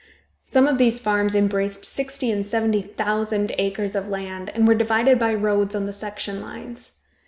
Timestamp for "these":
0.79-0.99